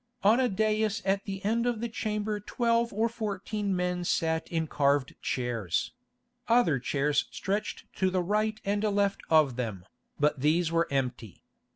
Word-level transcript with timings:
On 0.23 0.39
a 0.39 0.49
daïs 0.49 1.03
at 1.05 1.25
the 1.25 1.45
end 1.45 1.67
of 1.67 1.79
the 1.79 1.87
chamber 1.87 2.39
twelve 2.39 2.91
or 2.91 3.07
fourteen 3.07 3.75
men 3.75 4.03
sat 4.03 4.47
in 4.51 4.65
carved 4.65 5.13
chairs; 5.21 5.93
other 6.47 6.79
chairs 6.79 7.27
stretched 7.29 7.83
to 7.97 8.09
the 8.09 8.23
right 8.23 8.59
and 8.65 8.81
left 8.83 9.21
of 9.29 9.57
them, 9.57 9.85
but 10.19 10.39
these 10.41 10.71
were 10.71 10.87
empty. 10.91 11.43